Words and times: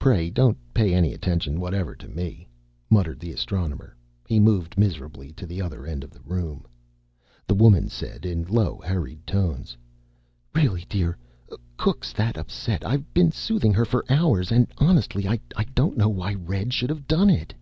"Pray 0.00 0.30
don't 0.30 0.58
pay 0.74 0.92
any 0.92 1.12
attention 1.14 1.60
whatever 1.60 1.94
to 1.94 2.08
me," 2.08 2.48
muttered 2.90 3.20
the 3.20 3.30
Astronomer. 3.30 3.94
He 4.26 4.40
moved 4.40 4.76
miserably 4.76 5.30
to 5.34 5.46
the 5.46 5.62
other 5.62 5.86
end 5.86 6.02
of 6.02 6.10
the 6.10 6.18
living 6.18 6.32
room. 6.32 6.66
The 7.46 7.54
woman 7.54 7.88
said, 7.88 8.26
in 8.26 8.42
low, 8.48 8.78
hurried 8.84 9.24
tones, 9.28 9.76
"Really, 10.56 10.84
dear, 10.88 11.16
cook's 11.76 12.12
that 12.14 12.36
upset. 12.36 12.84
I've 12.84 13.14
been 13.14 13.30
soothing 13.30 13.72
her 13.74 13.84
for 13.84 14.04
hours 14.10 14.50
and 14.50 14.66
honestly, 14.78 15.28
I 15.28 15.38
don't 15.72 15.96
know 15.96 16.08
why 16.08 16.34
Red 16.34 16.72
should 16.74 16.90
have 16.90 17.06
done 17.06 17.30
it." 17.30 17.54